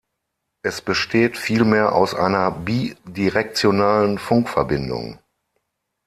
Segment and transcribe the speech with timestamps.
[0.63, 5.19] Es besteht vielmehr aus einer bidirektionalen Funkverbindung.